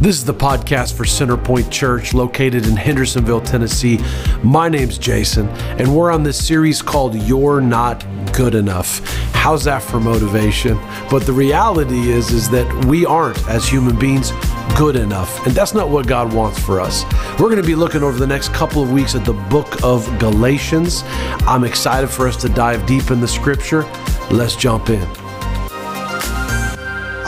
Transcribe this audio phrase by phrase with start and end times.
[0.00, 3.98] This is the podcast for Centerpoint Church located in Hendersonville, Tennessee.
[4.44, 9.00] My name's Jason, and we're on this series called You're Not Good Enough.
[9.34, 10.78] How's that for motivation?
[11.10, 14.30] But the reality is is that we aren't as human beings
[14.76, 17.02] good enough, and that's not what God wants for us.
[17.40, 20.06] We're going to be looking over the next couple of weeks at the book of
[20.20, 21.02] Galatians.
[21.44, 23.82] I'm excited for us to dive deep in the scripture.
[24.30, 25.27] Let's jump in.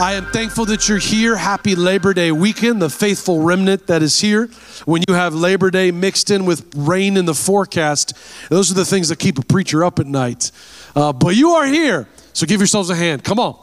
[0.01, 1.37] I am thankful that you're here.
[1.37, 4.47] Happy Labor Day weekend, the faithful remnant that is here.
[4.87, 8.15] When you have Labor Day mixed in with rain in the forecast,
[8.49, 10.53] those are the things that keep a preacher up at night.
[10.97, 13.25] Uh, but you are here, so give yourselves a hand.
[13.25, 13.59] Come on.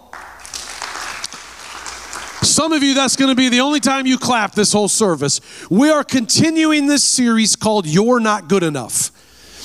[2.43, 5.41] Some of you, that's going to be the only time you clap this whole service.
[5.71, 9.11] We are continuing this series called You're Not Good Enough.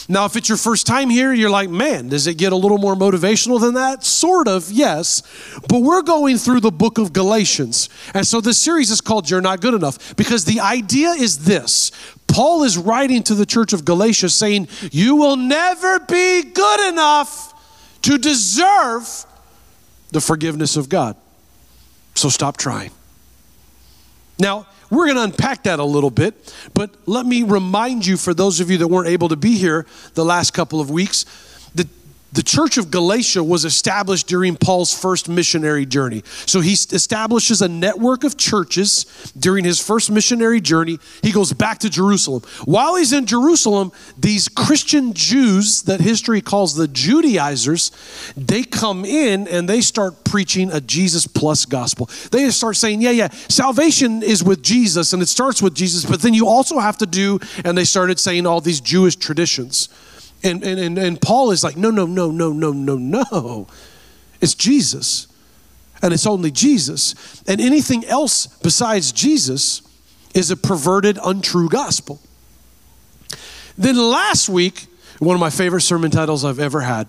[0.08, 2.78] Now, if it's your first time here, you're like, man, does it get a little
[2.78, 4.04] more motivational than that?
[4.04, 5.22] Sort of, yes.
[5.68, 7.88] But we're going through the book of Galatians.
[8.14, 11.90] And so this series is called You're Not Good Enough because the idea is this
[12.26, 17.52] Paul is writing to the church of Galatia saying, You will never be good enough
[18.02, 19.26] to deserve
[20.10, 21.16] the forgiveness of God.
[22.14, 22.90] So stop trying.
[24.42, 28.34] Now, we're going to unpack that a little bit, but let me remind you, for
[28.34, 31.24] those of you that weren't able to be here the last couple of weeks,
[32.32, 36.22] the church of Galatia was established during Paul's first missionary journey.
[36.46, 39.04] So he establishes a network of churches
[39.38, 40.98] during his first missionary journey.
[41.22, 42.42] He goes back to Jerusalem.
[42.64, 47.90] While he's in Jerusalem, these Christian Jews that history calls the Judaizers,
[48.36, 52.08] they come in and they start preaching a Jesus plus gospel.
[52.30, 56.22] They start saying, yeah, yeah, salvation is with Jesus and it starts with Jesus, but
[56.22, 59.90] then you also have to do, and they started saying all these Jewish traditions.
[60.44, 63.66] And, and, and, and Paul is like, no, no, no, no, no, no, no.
[64.40, 65.28] It's Jesus.
[66.02, 67.42] And it's only Jesus.
[67.46, 69.82] And anything else besides Jesus
[70.34, 72.20] is a perverted, untrue gospel.
[73.78, 74.86] Then last week,
[75.18, 77.06] one of my favorite sermon titles I've ever had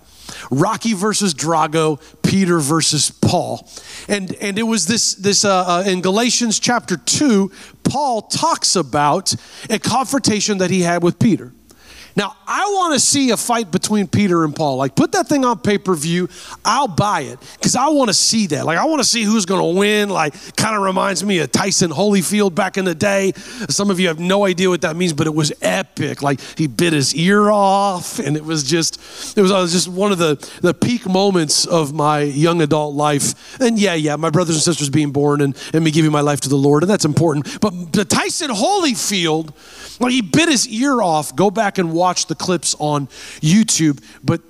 [0.52, 3.68] Rocky versus Drago, Peter versus Paul.
[4.08, 7.52] And, and it was this, this uh, uh, in Galatians chapter 2,
[7.84, 9.36] Paul talks about
[9.70, 11.52] a confrontation that he had with Peter.
[12.16, 14.78] Now, I want to see a fight between Peter and Paul.
[14.78, 16.30] Like, put that thing on pay per view.
[16.64, 18.66] I'll buy it because I want to see that.
[18.66, 20.10] Like, I want to see who's going to win.
[20.10, 23.32] Like, kind of reminds me of Tyson Holyfield back in the day.
[23.70, 26.22] Some of you have no idea what that means, but it was epic.
[26.22, 28.98] Like, he bit his ear off, and it was just,
[29.36, 32.94] it was, it was just one of the, the peak moments of my young adult
[32.94, 33.60] life.
[33.60, 36.42] And yeah, yeah, my brothers and sisters being born and, and me giving my life
[36.42, 37.60] to the Lord, and that's important.
[37.60, 39.52] But the Tyson Holyfield,
[40.00, 41.36] like, he bit his ear off.
[41.36, 43.08] Go back and watch watch the clips on
[43.42, 44.42] YouTube, but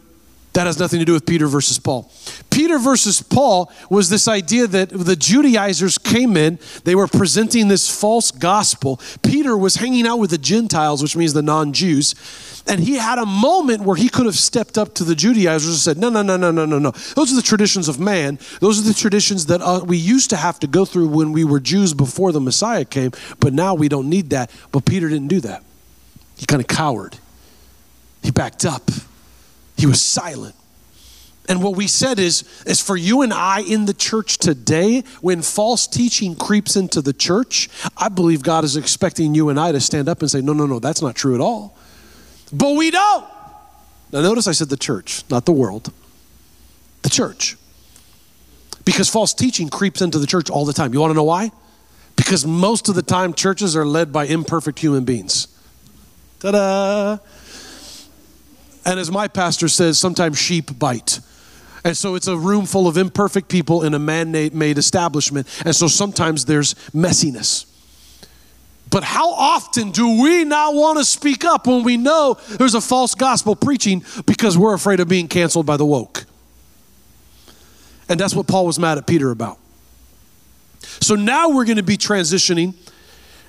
[0.54, 2.12] that has nothing to do with Peter versus Paul.
[2.52, 7.90] Peter versus Paul was this idea that the Judaizers came in, they were presenting this
[7.90, 9.00] false gospel.
[9.24, 12.14] Peter was hanging out with the Gentiles, which means the non Jews,
[12.68, 15.78] and he had a moment where he could have stepped up to the Judaizers and
[15.78, 16.92] said, No, no, no, no, no, no, no.
[17.16, 18.40] Those are the traditions of man.
[18.60, 21.44] Those are the traditions that uh, we used to have to go through when we
[21.44, 24.52] were Jews before the Messiah came, but now we don't need that.
[24.72, 25.64] But Peter didn't do that.
[26.38, 27.18] He kind of cowered.
[28.24, 28.90] He backed up.
[29.78, 30.56] He was silent.
[31.50, 35.42] And what we said is, is for you and I in the church today, when
[35.42, 39.82] false teaching creeps into the church, I believe God is expecting you and I to
[39.82, 41.78] stand up and say, no, no, no, that's not true at all.
[42.54, 43.26] But we don't.
[44.14, 45.92] Now, notice I said the church, not the world.
[47.02, 47.58] The church.
[48.86, 50.94] Because false teaching creeps into the church all the time.
[50.94, 51.52] You want to know why?
[52.16, 55.48] Because most of the time, churches are led by imperfect human beings.
[56.40, 57.18] Ta da!
[58.86, 61.20] And as my pastor says, sometimes sheep bite.
[61.86, 65.48] And so it's a room full of imperfect people in a man made establishment.
[65.66, 67.66] And so sometimes there's messiness.
[68.90, 72.82] But how often do we not want to speak up when we know there's a
[72.82, 76.26] false gospel preaching because we're afraid of being canceled by the woke?
[78.08, 79.58] And that's what Paul was mad at Peter about.
[81.02, 82.76] So now we're going to be transitioning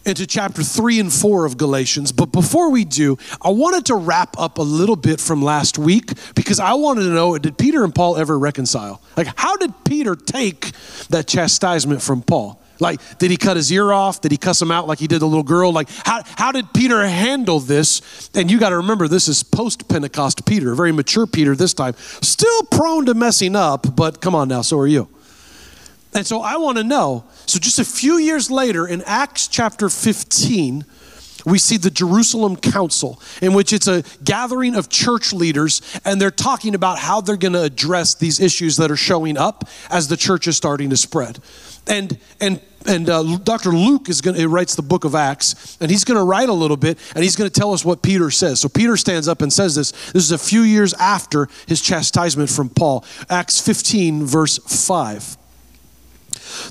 [0.06, 2.12] into chapter 3 and 4 of Galatians.
[2.12, 6.12] But before we do, I wanted to wrap up a little bit from last week
[6.34, 9.02] because I wanted to know did Peter and Paul ever reconcile?
[9.16, 10.72] Like, how did Peter take
[11.08, 12.60] that chastisement from Paul?
[12.80, 14.20] Like, did he cut his ear off?
[14.20, 15.72] Did he cuss him out like he did the little girl?
[15.72, 18.30] Like, how, how did Peter handle this?
[18.34, 21.94] And you got to remember, this is post Pentecost Peter, very mature Peter this time,
[21.96, 25.08] still prone to messing up, but come on now, so are you.
[26.14, 27.24] And so I want to know.
[27.46, 30.84] So, just a few years later, in Acts chapter 15,
[31.44, 36.30] we see the Jerusalem Council, in which it's a gathering of church leaders, and they're
[36.30, 40.16] talking about how they're going to address these issues that are showing up as the
[40.16, 41.40] church is starting to spread.
[41.86, 43.70] And, and and uh, Dr.
[43.70, 46.52] Luke is going to writes the book of Acts, and he's going to write a
[46.52, 48.60] little bit, and he's going to tell us what Peter says.
[48.60, 49.92] So Peter stands up and says this.
[50.12, 53.04] This is a few years after his chastisement from Paul.
[53.30, 55.38] Acts 15, verse 5.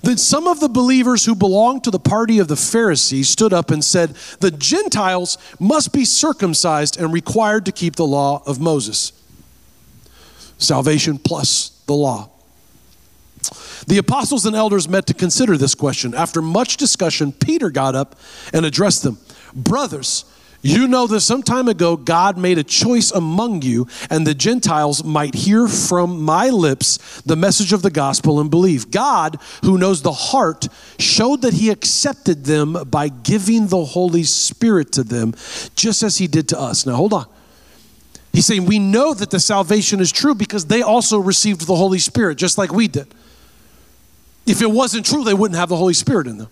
[0.04, 3.72] Then some of the believers who belonged to the party of the Pharisees stood up
[3.72, 9.14] and said, The Gentiles must be circumcised and required to keep the law of Moses.
[10.58, 12.30] Salvation plus the law.
[13.88, 16.14] The apostles and elders met to consider this question.
[16.14, 18.16] After much discussion, Peter got up
[18.54, 19.18] and addressed them
[19.56, 20.26] Brothers,
[20.64, 25.04] you know that some time ago God made a choice among you, and the Gentiles
[25.04, 28.90] might hear from my lips the message of the gospel and believe.
[28.90, 34.94] God, who knows the heart, showed that He accepted them by giving the Holy Spirit
[34.94, 35.36] to them,
[35.76, 36.86] just as He did to us.
[36.86, 37.28] Now, hold on.
[38.32, 42.00] He's saying we know that the salvation is true because they also received the Holy
[42.00, 43.08] Spirit, just like we did.
[44.48, 46.50] If it wasn't true, they wouldn't have the Holy Spirit in them.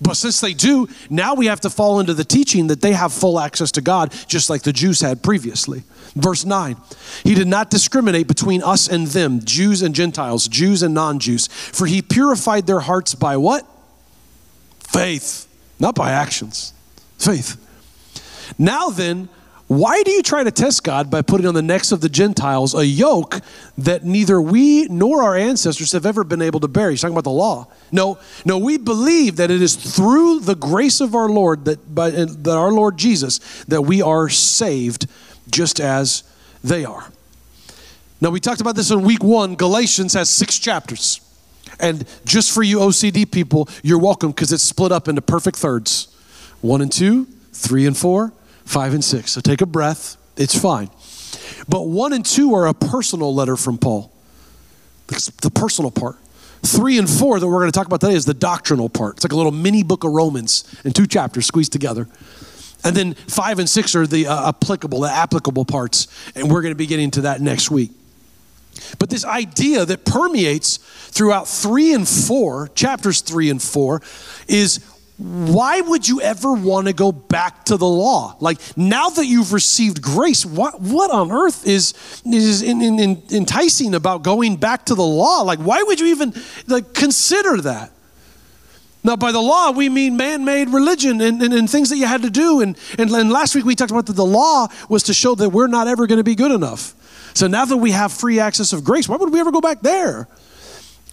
[0.00, 3.12] But since they do, now we have to fall into the teaching that they have
[3.12, 5.82] full access to God, just like the Jews had previously.
[6.14, 6.76] Verse 9
[7.24, 11.48] He did not discriminate between us and them, Jews and Gentiles, Jews and non Jews,
[11.48, 13.66] for he purified their hearts by what?
[14.80, 15.46] Faith,
[15.78, 16.72] not by actions.
[17.18, 17.56] Faith.
[18.58, 19.28] Now then,
[19.68, 22.74] why do you try to test God by putting on the necks of the Gentiles
[22.74, 23.42] a yoke
[23.76, 26.90] that neither we nor our ancestors have ever been able to bear?
[26.90, 27.68] He's talking about the law.
[27.92, 32.08] No, no, we believe that it is through the grace of our Lord that by
[32.10, 35.06] that our Lord Jesus that we are saved
[35.50, 36.22] just as
[36.64, 37.12] they are.
[38.22, 39.54] Now we talked about this in week 1.
[39.54, 41.20] Galatians has 6 chapters.
[41.78, 46.08] And just for you OCD people, you're welcome because it's split up into perfect thirds.
[46.62, 48.32] 1 and 2, 3 and 4,
[48.68, 49.32] five and six.
[49.32, 50.90] So take a breath, it's fine.
[51.68, 54.12] But one and two are a personal letter from Paul,
[55.06, 56.16] the personal part.
[56.62, 59.16] Three and four that we're going to talk about today is the doctrinal part.
[59.16, 62.08] It's like a little mini book of Romans in two chapters squeezed together.
[62.84, 66.08] And then five and six are the uh, applicable, the applicable parts.
[66.34, 67.92] And we're going to be getting to that next week.
[68.98, 74.02] But this idea that permeates throughout three and four, chapters three and four,
[74.46, 74.80] is
[75.18, 78.36] why would you ever want to go back to the law?
[78.38, 83.22] Like now that you've received grace, what, what on earth is, is in, in, in
[83.32, 85.42] enticing about going back to the law?
[85.42, 86.32] Like why would you even
[86.68, 87.90] like consider that?
[89.02, 92.06] Now, by the law, we mean man made religion and, and, and, things that you
[92.06, 92.60] had to do.
[92.60, 95.50] And, and, and last week we talked about that the law was to show that
[95.50, 96.94] we're not ever going to be good enough.
[97.34, 99.80] So now that we have free access of grace, why would we ever go back
[99.80, 100.28] there?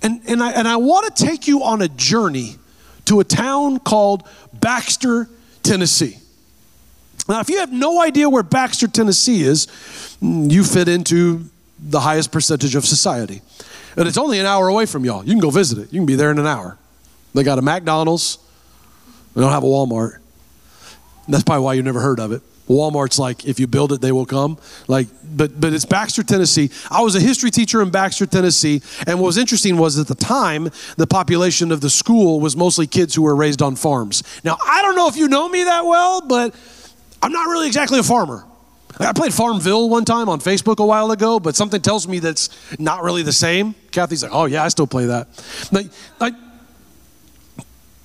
[0.01, 2.55] And, and, I, and I want to take you on a journey
[3.05, 5.29] to a town called Baxter,
[5.63, 6.17] Tennessee.
[7.27, 9.67] Now, if you have no idea where Baxter, Tennessee is,
[10.21, 11.45] mm, you fit into
[11.79, 13.41] the highest percentage of society.
[13.97, 15.23] And it's only an hour away from y'all.
[15.23, 15.93] You can go visit it.
[15.93, 16.77] You can be there in an hour.
[17.33, 18.37] They got a McDonald's.
[19.33, 20.17] They don't have a Walmart.
[21.27, 22.41] That's probably why you never heard of it.
[22.67, 24.57] Walmart's like, if you build it, they will come.
[24.87, 26.71] Like, but but it's Baxter, Tennessee.
[26.89, 30.15] I was a history teacher in Baxter, Tennessee, and what was interesting was at the
[30.15, 34.23] time the population of the school was mostly kids who were raised on farms.
[34.43, 36.55] Now I don't know if you know me that well, but
[37.21, 38.45] I'm not really exactly a farmer.
[38.99, 42.49] I played Farmville one time on Facebook a while ago, but something tells me that's
[42.79, 43.75] not really the same.
[43.91, 45.27] Kathy's like, oh yeah, I still play that.
[45.71, 45.87] Like,
[46.19, 46.33] like,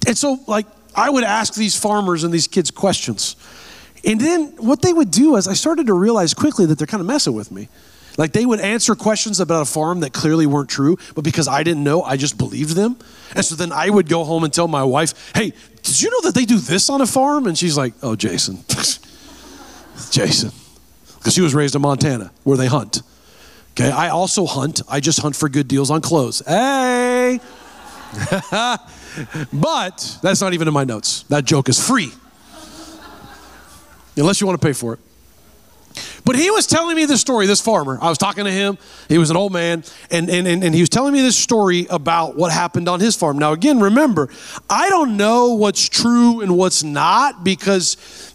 [0.07, 3.37] and so like I would ask these farmers and these kids questions.
[4.05, 7.01] And then what they would do is I started to realize quickly that they're kind
[7.01, 7.69] of messing with me.
[8.17, 11.63] Like they would answer questions about a farm that clearly weren't true, but because I
[11.63, 12.99] didn't know, I just believed them.
[13.35, 15.53] And so then I would go home and tell my wife, hey,
[15.83, 17.47] did you know that they do this on a farm?
[17.47, 18.59] And she's like, oh, Jason.
[20.11, 20.51] Jason.
[21.19, 23.03] Because she was raised in Montana where they hunt.
[23.73, 24.83] Okay, I also hunt.
[24.89, 26.43] I just hunt for good deals on clothes.
[26.47, 27.41] Hey!
[29.53, 31.23] but that's not even in my notes.
[31.25, 32.11] That joke is free
[34.17, 35.01] unless you want to pay for it.
[36.25, 37.99] But he was telling me this story, this farmer.
[38.01, 38.79] I was talking to him.
[39.09, 41.87] He was an old man, and, and, and, and he was telling me this story
[41.91, 43.39] about what happened on his farm.
[43.39, 44.29] Now, again, remember,
[44.69, 48.30] I don't know what's true and what's not because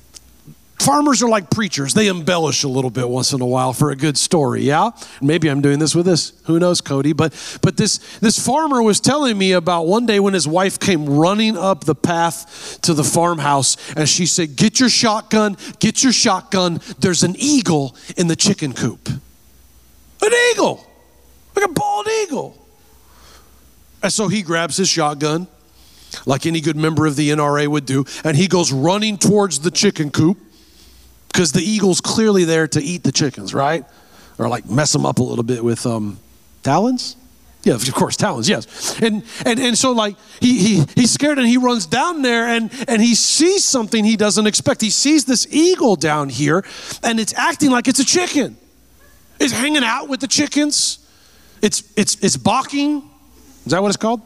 [0.79, 1.93] Farmers are like preachers.
[1.93, 4.91] They embellish a little bit once in a while for a good story, yeah?
[5.21, 6.33] Maybe I'm doing this with this.
[6.45, 7.13] Who knows, Cody?
[7.13, 11.05] But but this this farmer was telling me about one day when his wife came
[11.05, 16.13] running up the path to the farmhouse and she said, "Get your shotgun, get your
[16.13, 16.81] shotgun.
[16.99, 20.85] There's an eagle in the chicken coop." An eagle.
[21.55, 22.67] Like a bald eagle.
[24.03, 25.47] And so he grabs his shotgun
[26.25, 29.71] like any good member of the NRA would do, and he goes running towards the
[29.71, 30.37] chicken coop
[31.35, 33.83] because the eagle's clearly there to eat the chickens, right?
[34.37, 36.17] Or like mess them up a little bit with um,
[36.63, 37.17] talons.
[37.63, 39.01] Yeah, of course, talons, yes.
[39.01, 42.71] And and and so like he he he's scared and he runs down there and
[42.87, 44.79] and he sees something he doesn't expect.
[44.79, 46.63] He sees this eagle down here
[47.03, 48.55] and it's acting like it's a chicken.
[49.37, 50.99] It's hanging out with the chickens.
[51.61, 53.09] It's it's it's balking.
[53.65, 54.21] Is that what it's called?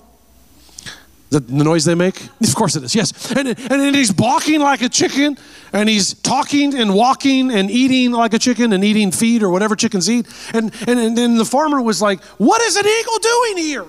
[1.29, 2.27] The, the noise they make?
[2.41, 3.31] Of course it is, yes.
[3.31, 5.38] And, and he's balking like a chicken,
[5.71, 9.75] and he's talking and walking and eating like a chicken and eating feed or whatever
[9.75, 10.25] chickens eat.
[10.53, 13.86] And, and, and then the farmer was like, What is an eagle doing here?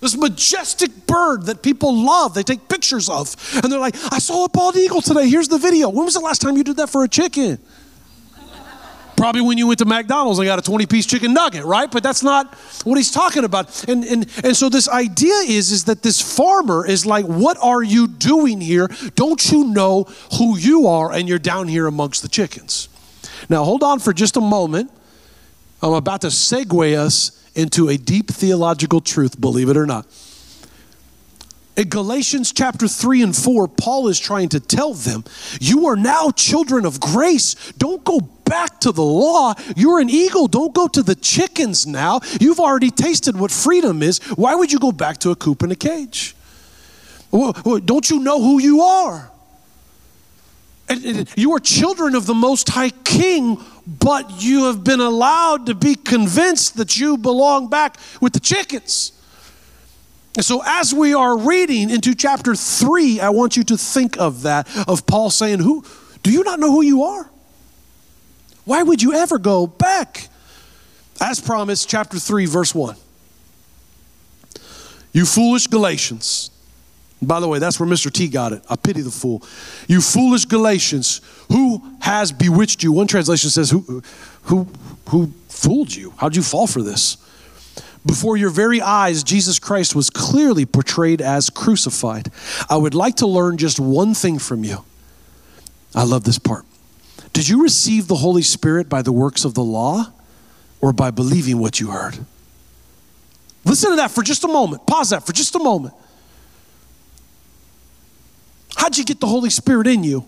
[0.00, 3.36] This majestic bird that people love, they take pictures of.
[3.62, 5.28] And they're like, I saw a bald eagle today.
[5.28, 5.88] Here's the video.
[5.88, 7.60] When was the last time you did that for a chicken?
[9.22, 11.88] Probably when you went to McDonald's and got a 20 piece chicken nugget, right?
[11.88, 13.88] But that's not what he's talking about.
[13.88, 17.84] And, and, and so this idea is, is that this farmer is like, What are
[17.84, 18.88] you doing here?
[19.14, 21.12] Don't you know who you are?
[21.12, 22.88] And you're down here amongst the chickens.
[23.48, 24.90] Now, hold on for just a moment.
[25.80, 30.04] I'm about to segue us into a deep theological truth, believe it or not.
[31.74, 35.24] In Galatians chapter 3 and 4, Paul is trying to tell them,
[35.58, 37.54] You are now children of grace.
[37.78, 39.54] Don't go back to the law.
[39.74, 40.48] You're an eagle.
[40.48, 42.20] Don't go to the chickens now.
[42.38, 44.18] You've already tasted what freedom is.
[44.36, 46.36] Why would you go back to a coop and a cage?
[47.32, 49.30] Don't you know who you are?
[51.36, 55.94] You are children of the Most High King, but you have been allowed to be
[55.94, 59.12] convinced that you belong back with the chickens.
[60.34, 64.42] And so, as we are reading into chapter three, I want you to think of
[64.42, 65.84] that, of Paul saying, Who
[66.22, 67.30] do you not know who you are?
[68.64, 70.28] Why would you ever go back?
[71.20, 72.96] As promised, chapter 3, verse 1.
[75.12, 76.50] You foolish Galatians.
[77.20, 78.10] By the way, that's where Mr.
[78.10, 78.62] T got it.
[78.68, 79.42] I pity the fool.
[79.86, 82.92] You foolish Galatians, who has bewitched you?
[82.92, 84.02] One translation says, Who,
[84.44, 84.66] who,
[85.08, 86.14] who fooled you?
[86.16, 87.16] How'd you fall for this?
[88.04, 92.30] Before your very eyes, Jesus Christ was clearly portrayed as crucified.
[92.68, 94.84] I would like to learn just one thing from you.
[95.94, 96.64] I love this part.
[97.32, 100.12] Did you receive the Holy Spirit by the works of the law
[100.80, 102.18] or by believing what you heard?
[103.64, 104.86] Listen to that for just a moment.
[104.86, 105.94] Pause that for just a moment.
[108.76, 110.26] How'd you get the Holy Spirit in you?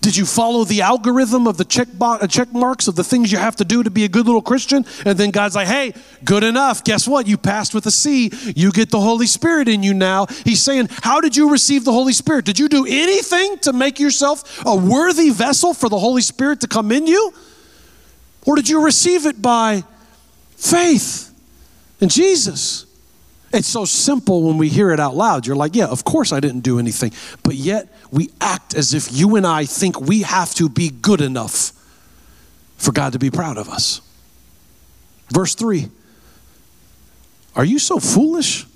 [0.00, 3.32] Did you follow the algorithm of the check, bo- uh, check marks of the things
[3.32, 4.86] you have to do to be a good little Christian?
[5.04, 5.92] And then God's like, hey,
[6.24, 6.84] good enough.
[6.84, 7.26] Guess what?
[7.26, 8.30] You passed with a C.
[8.54, 10.26] You get the Holy Spirit in you now.
[10.44, 12.44] He's saying, how did you receive the Holy Spirit?
[12.44, 16.68] Did you do anything to make yourself a worthy vessel for the Holy Spirit to
[16.68, 17.32] come in you?
[18.46, 19.82] Or did you receive it by
[20.56, 21.34] faith
[22.00, 22.87] in Jesus?
[23.52, 25.46] It's so simple when we hear it out loud.
[25.46, 27.12] You're like, yeah, of course I didn't do anything.
[27.42, 31.20] But yet we act as if you and I think we have to be good
[31.20, 31.72] enough
[32.76, 34.00] for God to be proud of us.
[35.30, 35.88] Verse 3
[37.56, 38.66] Are you so foolish?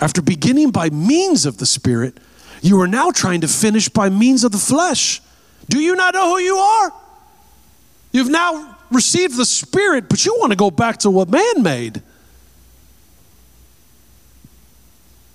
[0.00, 2.18] After beginning by means of the Spirit,
[2.62, 5.22] you are now trying to finish by means of the flesh.
[5.68, 6.92] Do you not know who you are?
[8.10, 12.02] You've now received the Spirit, but you want to go back to what man made.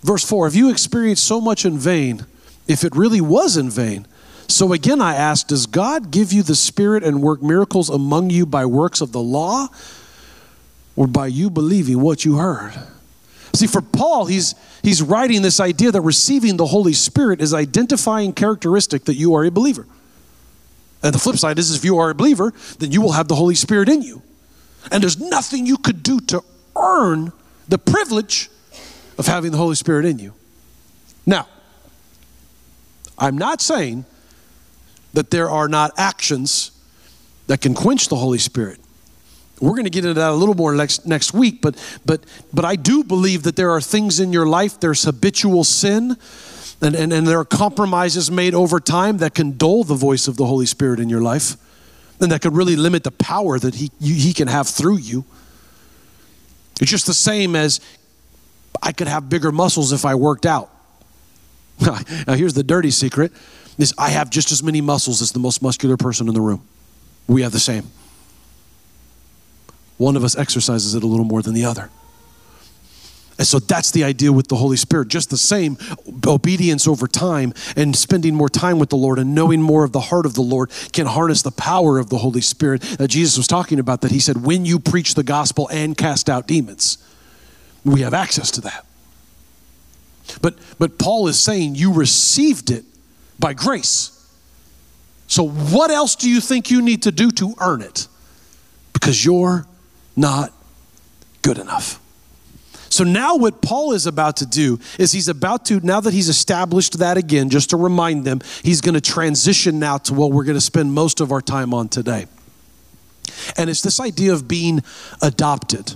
[0.03, 2.25] Verse 4 Have you experienced so much in vain,
[2.67, 4.05] if it really was in vain?
[4.47, 8.45] So again, I ask Does God give you the Spirit and work miracles among you
[8.45, 9.67] by works of the law
[10.95, 12.73] or by you believing what you heard?
[13.53, 14.53] See, for Paul, he's,
[14.83, 19.43] he's writing this idea that receiving the Holy Spirit is identifying characteristic that you are
[19.43, 19.87] a believer.
[21.01, 23.35] And the flip side is if you are a believer, then you will have the
[23.35, 24.21] Holy Spirit in you.
[24.91, 26.43] And there's nothing you could do to
[26.75, 27.31] earn
[27.67, 28.49] the privilege
[29.19, 30.33] of having the Holy Spirit in you.
[31.25, 31.47] Now,
[33.17, 34.05] I'm not saying
[35.13, 36.71] that there are not actions
[37.47, 38.79] that can quench the Holy Spirit.
[39.59, 42.23] We're going to get into that a little more next, next week, but, but,
[42.53, 46.15] but I do believe that there are things in your life, there's habitual sin,
[46.81, 50.37] and, and, and there are compromises made over time that can dull the voice of
[50.37, 51.57] the Holy Spirit in your life,
[52.21, 55.25] and that could really limit the power that he, you, he can have through you.
[56.79, 57.81] It's just the same as
[58.81, 60.69] I could have bigger muscles if I worked out.
[61.81, 63.31] now, here's the dirty secret
[63.77, 66.67] is I have just as many muscles as the most muscular person in the room.
[67.27, 67.89] We have the same.
[69.97, 71.89] One of us exercises it a little more than the other.
[73.37, 75.07] And so that's the idea with the Holy Spirit.
[75.07, 75.77] Just the same
[76.27, 80.01] obedience over time and spending more time with the Lord and knowing more of the
[80.01, 83.47] heart of the Lord can harness the power of the Holy Spirit that Jesus was
[83.47, 84.01] talking about.
[84.01, 86.97] That he said, when you preach the gospel and cast out demons,
[87.85, 88.85] we have access to that.
[90.41, 92.85] But, but Paul is saying you received it
[93.39, 94.15] by grace.
[95.27, 98.07] So, what else do you think you need to do to earn it?
[98.93, 99.65] Because you're
[100.15, 100.51] not
[101.41, 101.99] good enough.
[102.89, 106.27] So now, what Paul is about to do is he's about to, now that he's
[106.27, 110.43] established that again, just to remind them, he's going to transition now to what we're
[110.43, 112.25] going to spend most of our time on today.
[113.57, 114.81] And it's this idea of being
[115.21, 115.95] adopted.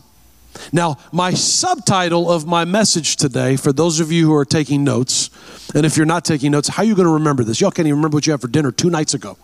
[0.71, 5.29] Now, my subtitle of my message today, for those of you who are taking notes,
[5.73, 7.61] and if you're not taking notes, how are you going to remember this?
[7.61, 9.37] Y'all can't even remember what you had for dinner two nights ago.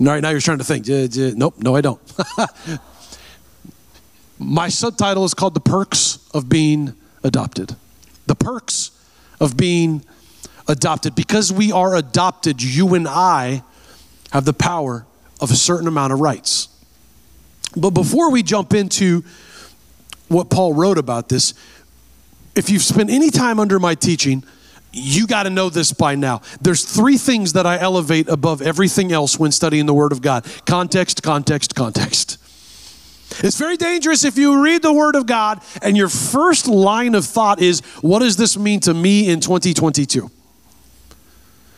[0.00, 0.86] Right now you're trying to think,
[1.36, 2.00] nope, no, I don't.
[4.38, 7.74] my subtitle is called The Perks of Being Adopted.
[8.26, 8.92] The Perks
[9.40, 10.04] of Being
[10.68, 11.14] Adopted.
[11.14, 13.62] Because we are adopted, you and I
[14.32, 15.06] have the power
[15.40, 16.68] of a certain amount of rights.
[17.76, 19.24] But before we jump into
[20.28, 21.54] what Paul wrote about this,
[22.54, 24.42] if you've spent any time under my teaching,
[24.92, 26.40] you got to know this by now.
[26.60, 30.46] There's three things that I elevate above everything else when studying the Word of God
[30.66, 32.38] context, context, context.
[33.44, 37.24] It's very dangerous if you read the Word of God and your first line of
[37.26, 40.30] thought is, What does this mean to me in 2022?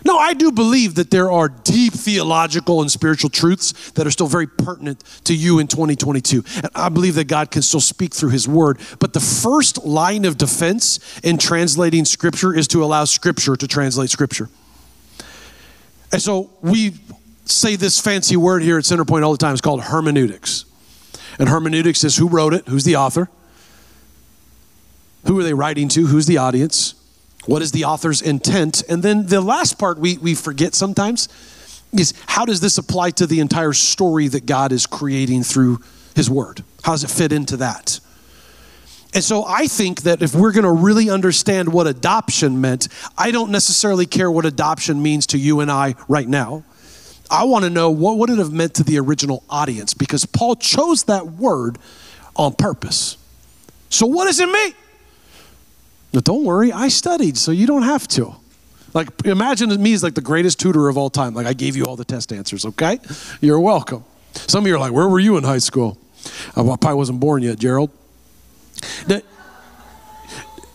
[0.04, 4.26] No, I do believe that there are deep theological and spiritual truths that are still
[4.26, 6.42] very pertinent to you in 2022.
[6.57, 8.78] And I believe that God can still speak through His Word.
[8.99, 14.11] But the first line of defense in translating Scripture is to allow Scripture to translate
[14.11, 14.49] Scripture.
[16.12, 16.95] And so we
[17.45, 19.52] say this fancy word here at Centerpoint all the time.
[19.52, 20.64] It's called hermeneutics.
[21.38, 23.28] And hermeneutics is who wrote it, who's the author,
[25.26, 26.95] who are they writing to, who's the audience
[27.50, 28.85] what is the author's intent?
[28.88, 31.28] And then the last part we, we forget sometimes
[31.92, 35.80] is how does this apply to the entire story that God is creating through
[36.14, 36.62] His Word?
[36.85, 37.99] How does it fit into that?
[39.12, 42.87] And so I think that if we're going to really understand what adoption meant,
[43.19, 46.62] I don't necessarily care what adoption means to you and I right now.
[47.33, 50.54] I want to know what would it have meant to the original audience because Paul
[50.54, 51.78] chose that word
[52.37, 53.16] on purpose.
[53.88, 54.73] So what does it mean?
[56.12, 58.35] But don't worry, I studied, so you don't have to.
[58.93, 61.35] Like, imagine me as like the greatest tutor of all time.
[61.35, 62.99] Like, I gave you all the test answers, okay?
[63.41, 64.04] You're welcome.
[64.32, 65.97] Some of you are like, where were you in high school?
[66.56, 67.91] I probably wasn't born yet, Gerald.
[69.06, 69.23] The,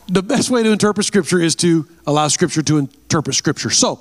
[0.08, 3.70] the best way to interpret Scripture is to allow Scripture to interpret Scripture.
[3.70, 4.00] So,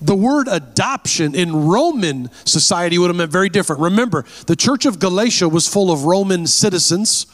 [0.00, 3.80] the word adoption in Roman society would have meant very different.
[3.80, 7.26] Remember, the church of Galatia was full of Roman citizens,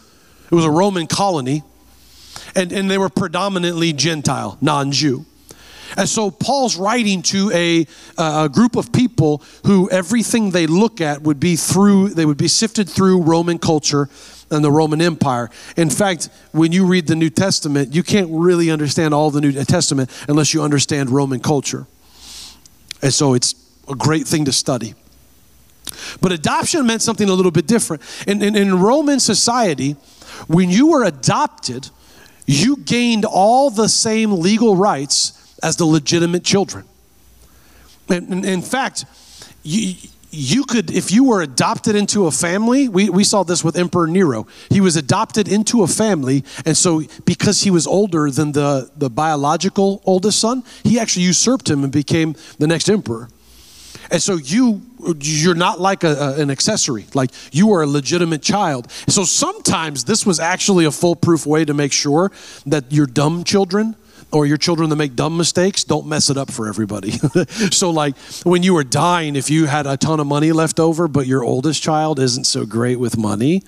[0.45, 1.63] it was a Roman colony
[2.55, 5.27] and, and they were predominantly Gentile, non Jew.
[5.97, 11.23] And so Paul's writing to a, a, group of people who everything they look at
[11.23, 14.09] would be through, they would be sifted through Roman culture
[14.51, 15.51] and the Roman Empire.
[15.77, 19.53] In fact, when you read the New Testament, you can't really understand all the New
[19.65, 21.87] Testament unless you understand Roman culture.
[23.03, 23.55] And so it's
[23.89, 24.95] a great thing to study.
[26.21, 28.03] But adoption meant something a little bit different.
[28.27, 29.97] In, in, in Roman society,
[30.47, 31.91] when you were adopted,
[32.51, 36.85] you gained all the same legal rights as the legitimate children.
[38.09, 39.05] And, in fact,
[39.63, 39.95] you,
[40.31, 44.07] you could, if you were adopted into a family, we, we saw this with Emperor
[44.07, 44.47] Nero.
[44.69, 49.11] He was adopted into a family, and so because he was older than the, the
[49.11, 53.29] biological oldest son, he actually usurped him and became the next emperor.
[54.11, 54.83] And so you
[55.19, 57.07] you're not like a, a, an accessory.
[57.15, 58.91] Like you are a legitimate child.
[59.09, 62.31] So sometimes this was actually a foolproof way to make sure
[62.67, 63.97] that your dumb children
[64.33, 67.13] or your children that make dumb mistakes don't mess it up for everybody.
[67.71, 71.09] So like when you were dying if you had a ton of money left over
[71.09, 73.63] but your oldest child isn't so great with money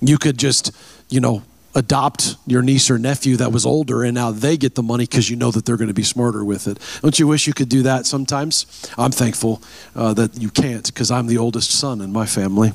[0.00, 0.72] you could just
[1.08, 1.42] you know
[1.74, 5.28] adopt your niece or nephew that was older and now they get the money because
[5.28, 6.78] you know that they're going to be smarter with it.
[7.02, 8.66] Don't you wish you could do that sometimes?
[8.96, 9.62] I'm thankful
[9.94, 12.72] uh, that you can't because I'm the oldest son in my family.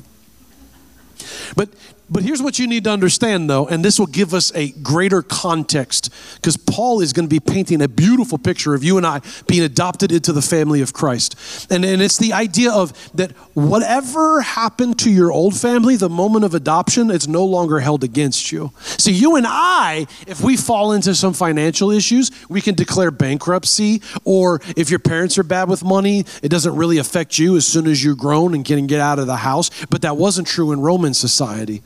[1.56, 1.70] But
[2.10, 5.22] but here's what you need to understand, though, and this will give us a greater
[5.22, 9.20] context because Paul is going to be painting a beautiful picture of you and I
[9.46, 11.36] being adopted into the family of Christ.
[11.70, 16.44] And, and it's the idea of that whatever happened to your old family, the moment
[16.44, 18.72] of adoption, it's no longer held against you.
[18.80, 24.02] See, you and I, if we fall into some financial issues, we can declare bankruptcy,
[24.24, 27.86] or if your parents are bad with money, it doesn't really affect you as soon
[27.86, 29.70] as you're grown and can get out of the house.
[29.90, 31.82] But that wasn't true in Roman society.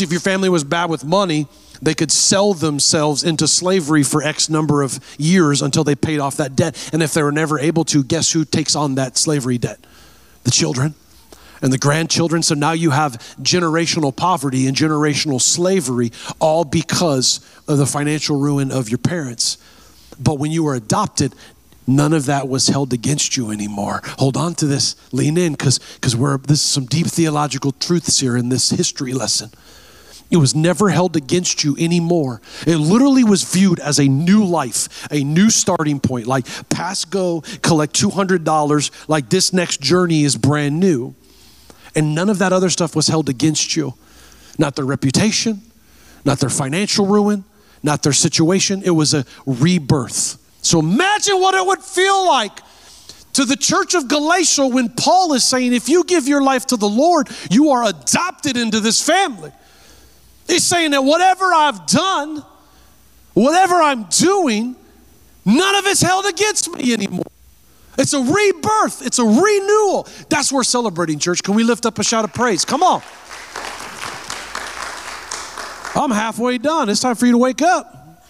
[0.00, 1.46] If your family was bad with money,
[1.82, 6.36] they could sell themselves into slavery for X number of years until they paid off
[6.36, 6.90] that debt.
[6.92, 9.78] And if they were never able to, guess who takes on that slavery debt?
[10.44, 10.94] The children
[11.62, 12.42] and the grandchildren.
[12.42, 18.70] So now you have generational poverty and generational slavery, all because of the financial ruin
[18.70, 19.58] of your parents.
[20.18, 21.34] But when you were adopted,
[21.86, 24.00] none of that was held against you anymore.
[24.18, 28.36] Hold on to this, lean in, because we're this is some deep theological truths here
[28.36, 29.50] in this history lesson
[30.34, 32.42] It was never held against you anymore.
[32.66, 36.26] It literally was viewed as a new life, a new starting point.
[36.26, 41.14] Like, pass go, collect $200, like this next journey is brand new.
[41.94, 43.94] And none of that other stuff was held against you.
[44.58, 45.62] Not their reputation,
[46.24, 47.44] not their financial ruin,
[47.84, 48.82] not their situation.
[48.84, 50.38] It was a rebirth.
[50.62, 52.58] So imagine what it would feel like
[53.34, 56.76] to the church of Galatia when Paul is saying, if you give your life to
[56.76, 59.52] the Lord, you are adopted into this family.
[60.46, 62.44] He's saying that whatever I've done,
[63.32, 64.76] whatever I'm doing,
[65.44, 67.24] none of it's held against me anymore.
[67.96, 70.08] It's a rebirth, it's a renewal.
[70.28, 71.42] That's we're celebrating, church.
[71.42, 72.64] Can we lift up a shout of praise?
[72.64, 73.02] Come on.
[75.96, 76.88] I'm halfway done.
[76.88, 78.24] It's time for you to wake up.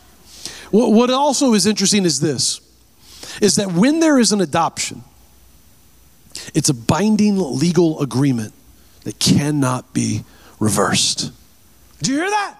[0.70, 2.60] What also is interesting is this
[3.40, 5.02] is that when there is an adoption,
[6.54, 8.52] it's a binding legal agreement
[9.02, 10.24] that cannot be
[10.60, 11.32] reversed.
[12.04, 12.56] Do you hear that?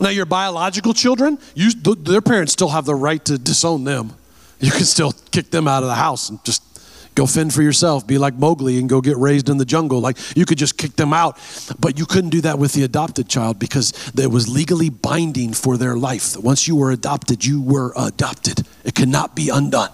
[0.00, 4.14] Now, your biological children, you, their parents still have the right to disown them.
[4.60, 6.62] You can still kick them out of the house and just
[7.14, 8.06] go fend for yourself.
[8.06, 10.00] Be like Mowgli and go get raised in the jungle.
[10.00, 11.36] Like you could just kick them out.
[11.78, 15.76] But you couldn't do that with the adopted child because it was legally binding for
[15.76, 16.36] their life.
[16.36, 18.66] Once you were adopted, you were adopted.
[18.84, 19.90] It cannot be undone.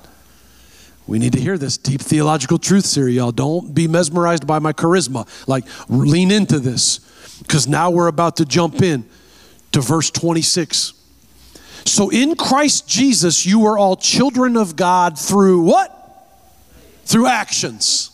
[1.06, 3.32] We need to hear this deep theological truth here, y'all.
[3.32, 5.26] Don't be mesmerized by my charisma.
[5.46, 7.00] Like, lean into this
[7.40, 9.08] because now we're about to jump in
[9.72, 10.92] to verse 26.
[11.84, 15.90] So in Christ Jesus, you are all children of God through what?
[17.04, 18.10] Through actions.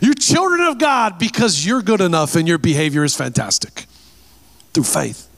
[0.00, 3.86] You're children of God because you're good enough and your behavior is fantastic.
[4.72, 5.28] Through faith.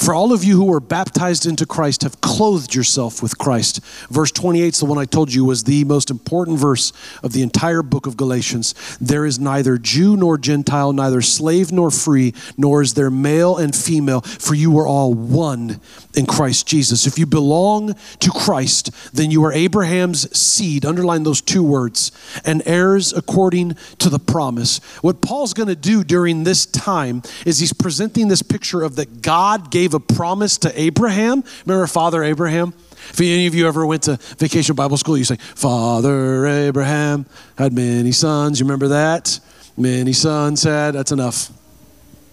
[0.00, 3.84] For all of you who were baptized into Christ have clothed yourself with Christ.
[4.08, 7.42] Verse 28 is the one I told you was the most important verse of the
[7.42, 8.74] entire book of Galatians.
[8.98, 13.76] There is neither Jew nor Gentile, neither slave nor free, nor is there male and
[13.76, 15.82] female, for you are all one
[16.16, 17.06] in Christ Jesus.
[17.06, 20.86] If you belong to Christ, then you are Abraham's seed.
[20.86, 22.10] Underline those two words
[22.46, 24.78] and heirs according to the promise.
[25.02, 29.20] What Paul's going to do during this time is he's presenting this picture of that
[29.20, 31.44] God gave a promise to Abraham.
[31.66, 32.74] Remember Father Abraham?
[33.10, 37.26] If any of you ever went to vacation Bible school, you say, Father Abraham
[37.56, 38.60] had many sons.
[38.60, 39.40] You remember that?
[39.76, 40.94] Many sons had.
[40.94, 41.50] That's enough.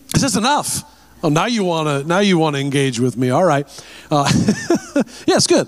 [0.09, 0.83] It's just enough.
[1.23, 3.31] Oh, now you want to now you want to engage with me.
[3.31, 3.67] All right.
[4.11, 4.29] Uh,
[5.25, 5.67] yes, good.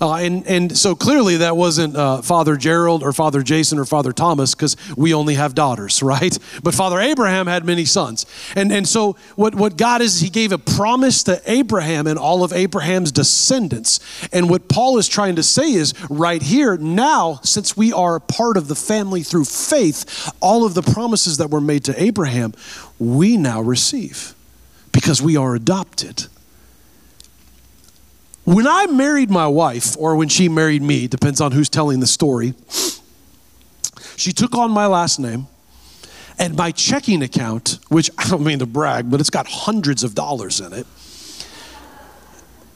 [0.00, 4.12] Uh, and, and so clearly that wasn't uh, Father Gerald or Father Jason or Father
[4.12, 6.36] Thomas because we only have daughters, right?
[6.62, 8.26] But Father Abraham had many sons.
[8.56, 12.44] And, and so what, what God is, he gave a promise to Abraham and all
[12.44, 14.00] of Abraham's descendants.
[14.32, 18.20] And what Paul is trying to say is right here, now, since we are a
[18.20, 22.54] part of the family through faith, all of the promises that were made to Abraham,
[22.98, 24.34] we now receive
[24.92, 26.26] because we are adopted.
[28.44, 32.06] When I married my wife, or when she married me, depends on who's telling the
[32.06, 32.54] story,
[34.16, 35.46] she took on my last name
[36.38, 40.14] and my checking account, which I don't mean to brag, but it's got hundreds of
[40.14, 40.86] dollars in it.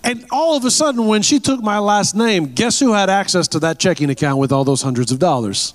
[0.05, 3.47] And all of a sudden, when she took my last name, guess who had access
[3.49, 5.75] to that checking account with all those hundreds of dollars?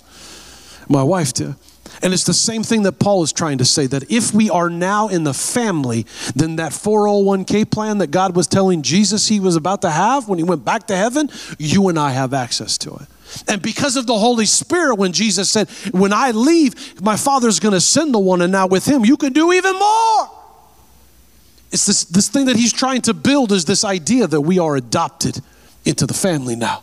[0.88, 1.54] My wife did.
[2.02, 4.68] And it's the same thing that Paul is trying to say that if we are
[4.68, 9.56] now in the family, then that 401k plan that God was telling Jesus he was
[9.56, 12.94] about to have when he went back to heaven, you and I have access to
[12.94, 13.08] it.
[13.48, 17.72] And because of the Holy Spirit, when Jesus said, When I leave, my Father's going
[17.72, 20.30] to send the one, and now with him, you can do even more.
[21.72, 24.76] It's this, this thing that he's trying to build is this idea that we are
[24.76, 25.40] adopted
[25.84, 26.82] into the family now.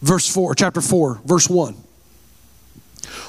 [0.00, 1.74] Verse 4, chapter 4, verse 1.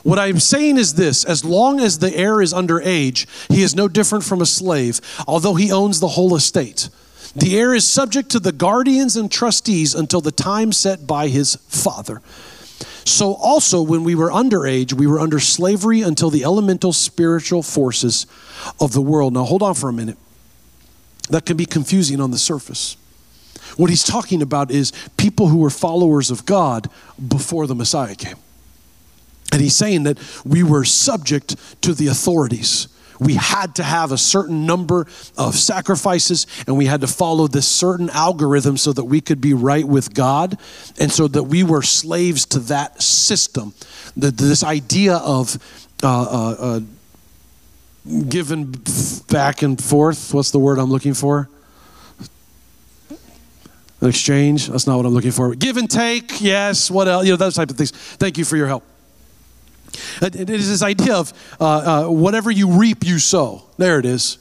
[0.03, 3.75] What I'm saying is this as long as the heir is under age, he is
[3.75, 6.89] no different from a slave, although he owns the whole estate.
[7.35, 11.55] The heir is subject to the guardians and trustees until the time set by his
[11.67, 12.21] father.
[13.03, 18.25] So, also, when we were underage, we were under slavery until the elemental spiritual forces
[18.79, 19.33] of the world.
[19.33, 20.17] Now, hold on for a minute.
[21.29, 22.97] That can be confusing on the surface.
[23.77, 26.89] What he's talking about is people who were followers of God
[27.27, 28.37] before the Messiah came.
[29.51, 32.87] And he's saying that we were subject to the authorities.
[33.19, 37.67] We had to have a certain number of sacrifices and we had to follow this
[37.67, 40.57] certain algorithm so that we could be right with God
[40.99, 43.73] and so that we were slaves to that system.
[44.17, 45.57] The, this idea of
[46.03, 46.79] uh, uh, uh,
[48.27, 48.73] given
[49.29, 51.49] back and forth, what's the word I'm looking for?
[54.01, 54.67] An exchange?
[54.67, 55.55] That's not what I'm looking for.
[55.55, 57.25] Give and take, yes, what else?
[57.25, 57.91] You know, those type of things.
[57.91, 58.83] Thank you for your help.
[60.21, 63.63] It is this idea of uh, uh, whatever you reap, you sow.
[63.77, 64.37] There it is.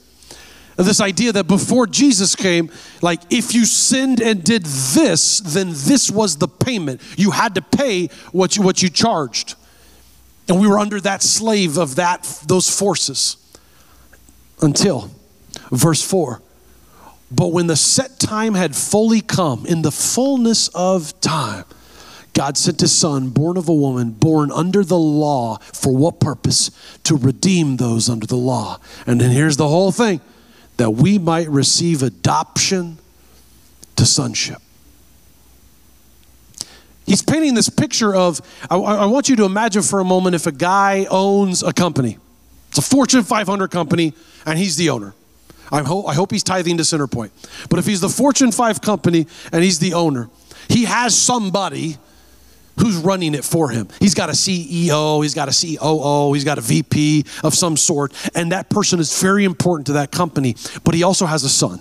[0.76, 6.10] This idea that before Jesus came, like if you sinned and did this, then this
[6.10, 7.00] was the payment.
[7.16, 9.54] You had to pay what you, what you charged.
[10.48, 13.36] And we were under that slave of that those forces
[14.60, 15.10] until
[15.70, 16.42] verse 4.
[17.30, 21.64] But when the set time had fully come, in the fullness of time,
[22.34, 25.58] God sent his son, born of a woman, born under the law.
[25.72, 26.70] For what purpose?
[27.04, 28.80] To redeem those under the law.
[29.06, 30.20] And then here's the whole thing
[30.76, 32.98] that we might receive adoption
[33.94, 34.58] to sonship.
[37.06, 40.46] He's painting this picture of, I, I, want you to imagine for a moment if
[40.46, 42.18] a guy owns a company.
[42.70, 44.14] It's a Fortune 500 company,
[44.46, 45.14] and he's the owner.
[45.70, 47.30] I hope, I hope he's tithing to Centerpoint.
[47.68, 50.30] But if he's the Fortune 5 company and he's the owner,
[50.68, 51.98] he has somebody
[52.78, 53.88] who's running it for him.
[54.00, 58.12] He's got a CEO, he's got a COO, he's got a VP of some sort,
[58.34, 60.56] and that person is very important to that company.
[60.82, 61.80] But he also has a son.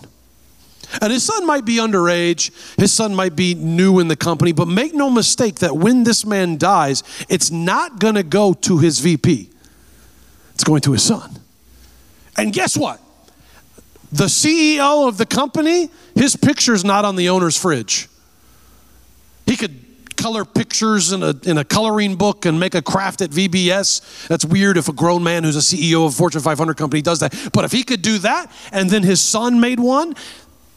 [1.01, 4.67] And his son might be underage, his son might be new in the company, but
[4.67, 8.99] make no mistake that when this man dies, it's not going to go to his
[8.99, 9.49] VP,
[10.53, 11.39] it's going to his son.
[12.37, 12.99] And guess what?
[14.11, 18.07] The CEO of the company, his picture's not on the owner's fridge.
[19.47, 19.82] He could
[20.15, 24.27] color pictures in a, in a coloring book and make a craft at VBS.
[24.27, 27.19] That's weird if a grown man who's a CEO of a Fortune 500 company does
[27.19, 27.33] that.
[27.53, 30.15] But if he could do that and then his son made one,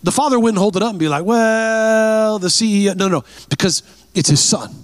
[0.03, 2.97] the father wouldn't hold it up and be like, well, the CEO.
[2.97, 3.83] No, no, because
[4.15, 4.75] it's his son.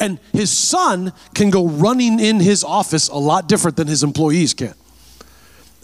[0.00, 4.54] And his son can go running in his office a lot different than his employees
[4.54, 4.74] can.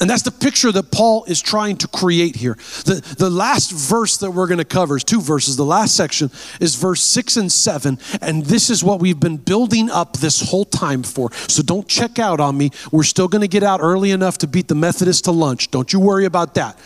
[0.00, 2.54] And that's the picture that Paul is trying to create here.
[2.84, 5.56] The, the last verse that we're going to cover is two verses.
[5.56, 6.30] The last section
[6.60, 7.98] is verse six and seven.
[8.20, 11.32] And this is what we've been building up this whole time for.
[11.32, 12.70] So don't check out on me.
[12.90, 15.70] We're still going to get out early enough to beat the Methodists to lunch.
[15.70, 16.78] Don't you worry about that.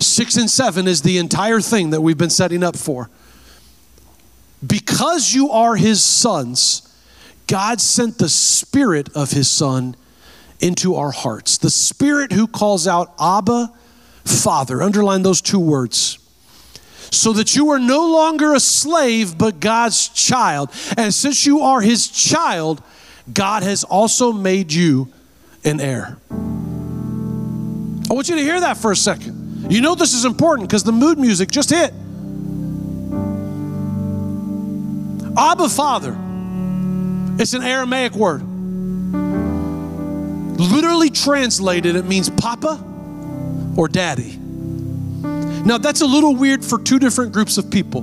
[0.00, 3.10] Six and seven is the entire thing that we've been setting up for.
[4.66, 6.82] Because you are his sons,
[7.46, 9.96] God sent the spirit of his son
[10.60, 11.58] into our hearts.
[11.58, 13.72] The spirit who calls out, Abba,
[14.24, 14.82] Father.
[14.82, 16.18] Underline those two words.
[17.10, 20.70] So that you are no longer a slave, but God's child.
[20.96, 22.82] And since you are his child,
[23.32, 25.08] God has also made you
[25.64, 26.18] an heir.
[28.10, 29.70] I want you to hear that for a second.
[29.70, 31.92] You know this is important because the mood music just hit.
[35.36, 36.16] Abba Father.
[37.40, 38.42] It's an Aramaic word.
[40.58, 42.84] Literally translated, it means papa
[43.76, 44.36] or daddy.
[44.36, 48.02] Now, that's a little weird for two different groups of people.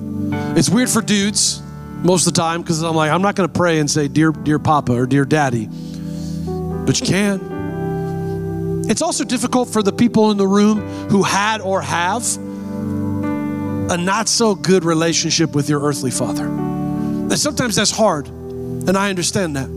[0.57, 1.61] It's weird for dudes
[2.03, 4.31] most of the time because I'm like, I'm not going to pray and say, Dear,
[4.31, 5.67] dear Papa or Dear Daddy.
[5.67, 8.85] But you can.
[8.87, 14.29] It's also difficult for the people in the room who had or have a not
[14.29, 16.45] so good relationship with your earthly father.
[16.45, 19.67] And sometimes that's hard, and I understand that.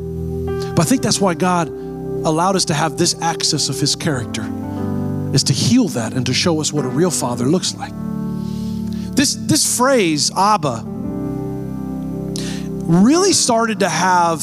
[0.76, 1.68] But I think that's why God
[2.24, 4.42] allowed us to have this access of his character
[5.34, 7.92] is to heal that and to show us what a real father looks like.
[9.14, 10.82] This this phrase Abba
[12.88, 14.40] really started to have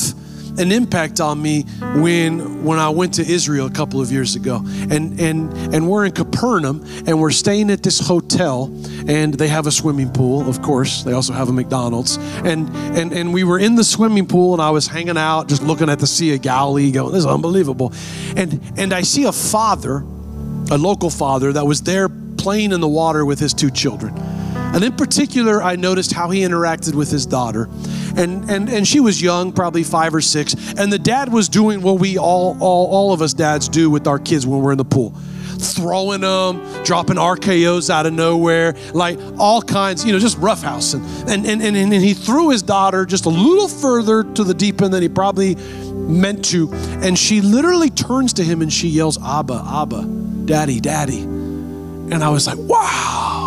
[0.58, 1.63] an impact on me
[1.98, 4.62] when when I went to Israel a couple of years ago.
[4.89, 8.65] And and and we're in Capernaum and we're staying at this hotel
[9.08, 11.04] and they have a swimming pool, of course.
[11.04, 12.18] They also have a McDonald's.
[12.44, 15.63] And and and we were in the swimming pool and I was hanging out just
[15.63, 17.94] looking at the Sea of Galilee going, this is unbelievable.
[18.36, 19.98] And and I see a father,
[20.72, 24.13] a local father that was there playing in the water with his two children.
[24.75, 27.67] And in particular, I noticed how he interacted with his daughter
[28.15, 31.81] and and and she was young, probably five or six, and the dad was doing
[31.81, 34.77] what we all all all of us dads do with our kids when we're in
[34.77, 35.13] the pool
[35.57, 41.01] throwing them, dropping RKOs out of nowhere, like all kinds, you know, just roughhousing.
[41.29, 44.81] And, and, and, and he threw his daughter just a little further to the deep
[44.81, 46.69] end than he probably meant to.
[47.01, 50.03] And she literally turns to him and she yells, Abba, Abba,
[50.43, 51.21] Daddy, Daddy.
[51.21, 53.44] And I was like, wow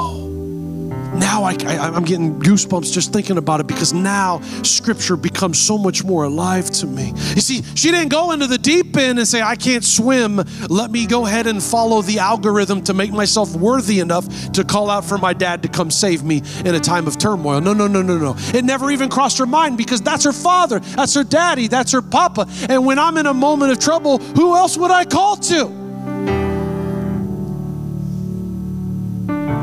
[1.18, 5.76] now I, I, am getting goosebumps just thinking about it because now scripture becomes so
[5.78, 7.08] much more alive to me.
[7.34, 10.42] You see, she didn't go into the deep end and say, I can't swim.
[10.68, 14.90] Let me go ahead and follow the algorithm to make myself worthy enough to call
[14.90, 17.60] out for my dad to come save me in a time of turmoil.
[17.60, 18.34] No, no, no, no, no.
[18.54, 22.02] It never even crossed her mind because that's her father, that's her daddy, that's her
[22.02, 22.46] papa.
[22.68, 25.88] And when I'm in a moment of trouble, who else would I call to?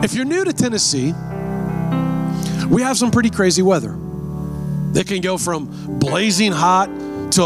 [0.04, 1.14] If you're new to Tennessee,
[2.70, 3.96] we have some pretty crazy weather.
[4.94, 6.88] It can go from blazing hot
[7.34, 7.44] to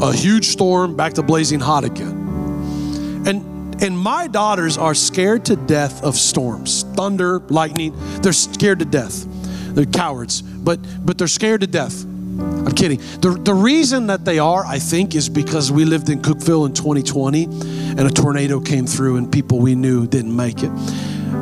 [0.00, 3.24] a huge storm, back to blazing hot again.
[3.26, 7.94] And and my daughters are scared to death of storms, thunder, lightning.
[8.22, 9.26] They're scared to death.
[9.74, 12.04] They're cowards, but but they're scared to death.
[12.38, 12.98] I'm kidding.
[13.20, 16.74] The, the reason that they are, I think, is because we lived in Cookeville in
[16.74, 20.70] 2020 and a tornado came through and people we knew didn't make it.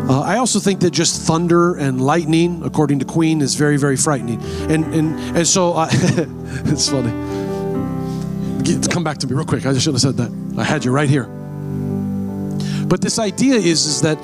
[0.08, 3.96] Uh, I also think that just thunder and lightning, according to Queen, is very, very
[3.96, 4.38] frightening.
[4.70, 7.10] And and and so uh, it's funny.
[8.62, 9.64] Get, come back to me real quick.
[9.64, 10.58] I just should have said that.
[10.58, 11.24] I had you right here.
[12.86, 14.16] But this idea is is that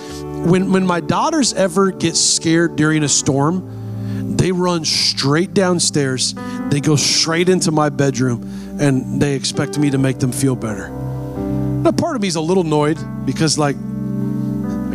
[0.47, 6.35] when when my daughters ever get scared during a storm, they run straight downstairs.
[6.69, 10.91] They go straight into my bedroom, and they expect me to make them feel better.
[10.91, 13.90] Now, part of me is a little annoyed because like I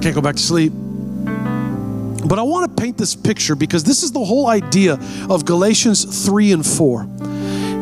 [0.05, 0.71] can't go back to sleep.
[0.71, 4.99] But I want to paint this picture because this is the whole idea
[5.31, 7.09] of Galatians 3 and 4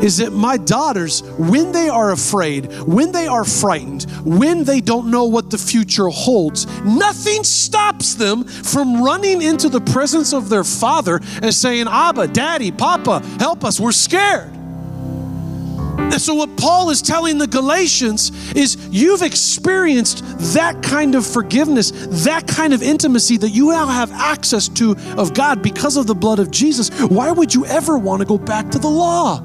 [0.02, 5.12] is that my daughters, when they are afraid, when they are frightened, when they don't
[5.12, 10.64] know what the future holds, nothing stops them from running into the presence of their
[10.64, 14.63] father and saying, Abba, Daddy, Papa, help us, we're scared.
[15.98, 21.92] And so, what Paul is telling the Galatians is you've experienced that kind of forgiveness,
[22.24, 26.16] that kind of intimacy that you now have access to of God because of the
[26.16, 26.90] blood of Jesus.
[27.02, 29.44] Why would you ever want to go back to the law?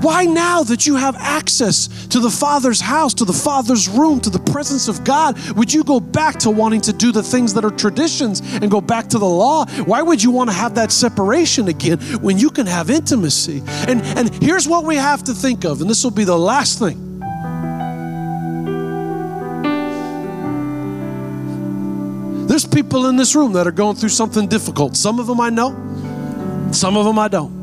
[0.00, 4.30] Why now that you have access to the Father's house, to the Father's room, to
[4.30, 7.64] the presence of God, would you go back to wanting to do the things that
[7.64, 9.66] are traditions and go back to the law?
[9.86, 13.62] Why would you want to have that separation again when you can have intimacy?
[13.88, 16.78] And, and here's what we have to think of, and this will be the last
[16.78, 17.04] thing.
[22.46, 24.96] There's people in this room that are going through something difficult.
[24.96, 25.70] Some of them I know,
[26.72, 27.57] some of them I don't.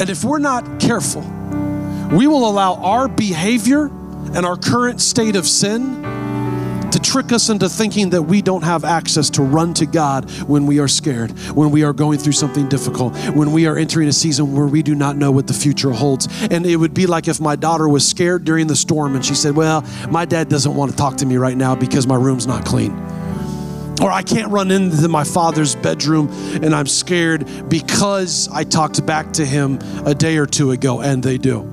[0.00, 1.22] And if we're not careful,
[2.12, 6.02] we will allow our behavior and our current state of sin
[6.90, 10.64] to trick us into thinking that we don't have access to run to God when
[10.64, 14.12] we are scared, when we are going through something difficult, when we are entering a
[14.12, 16.28] season where we do not know what the future holds.
[16.50, 19.34] And it would be like if my daughter was scared during the storm and she
[19.34, 22.46] said, Well, my dad doesn't want to talk to me right now because my room's
[22.46, 22.92] not clean.
[24.02, 26.28] Or I can't run into my father's bedroom
[26.62, 31.22] and I'm scared because I talked back to him a day or two ago, and
[31.22, 31.70] they do.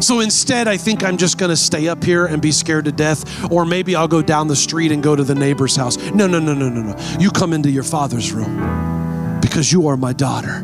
[0.00, 3.50] So instead, I think I'm just gonna stay up here and be scared to death,
[3.50, 5.96] or maybe I'll go down the street and go to the neighbor's house.
[6.12, 7.16] No, no, no, no, no, no.
[7.18, 10.62] You come into your father's room because you are my daughter.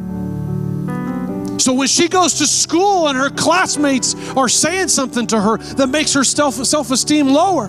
[1.59, 5.89] So when she goes to school and her classmates are saying something to her that
[5.89, 7.69] makes her self esteem lower,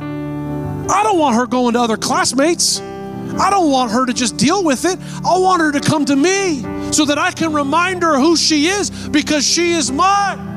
[0.92, 2.82] I don't want her going to other classmates.
[3.40, 5.00] I don't want her to just deal with it.
[5.26, 8.68] I want her to come to me so that I can remind her who she
[8.68, 10.50] is because she is mine.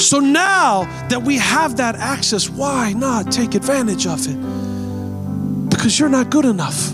[0.00, 5.70] So now that we have that access, why not take advantage of it?
[5.70, 6.90] Because you're not good enough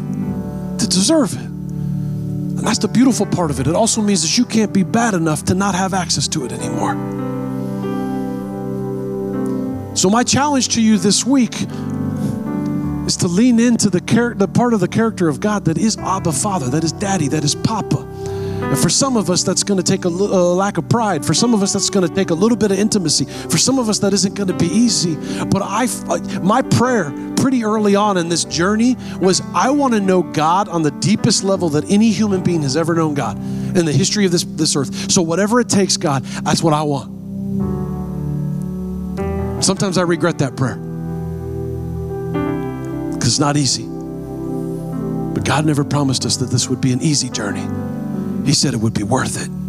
[0.78, 1.40] to deserve it.
[1.40, 3.66] And that's the beautiful part of it.
[3.66, 6.52] It also means that you can't be bad enough to not have access to it
[6.52, 7.21] anymore.
[10.03, 11.55] So, my challenge to you this week
[13.07, 15.97] is to lean into the, char- the part of the character of God that is
[15.97, 17.99] Abba Father, that is Daddy, that is Papa.
[17.99, 21.25] And for some of us, that's going to take a, l- a lack of pride.
[21.25, 23.27] For some of us, that's going to take a little bit of intimacy.
[23.27, 25.15] For some of us, that isn't going to be easy.
[25.45, 25.87] But I,
[26.41, 30.83] my prayer pretty early on in this journey was I want to know God on
[30.83, 34.33] the deepest level that any human being has ever known God in the history of
[34.33, 35.12] this, this earth.
[35.12, 37.82] So whatever it takes, God, that's what I want.
[39.62, 40.77] Sometimes I regret that prayer
[43.14, 43.85] because it's not easy.
[43.85, 47.66] But God never promised us that this would be an easy journey.
[48.44, 49.62] He said it would be worth it.